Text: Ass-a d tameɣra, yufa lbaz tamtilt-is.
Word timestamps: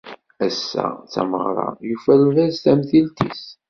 Ass-a 0.45 0.85
d 1.03 1.05
tameɣra, 1.13 1.67
yufa 1.89 2.13
lbaz 2.23 2.55
tamtilt-is. 2.63 3.43